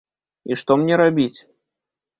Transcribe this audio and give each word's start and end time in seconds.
І 0.53 0.57
што 0.61 0.79
мне 0.85 0.99
рабіць? 1.05 1.39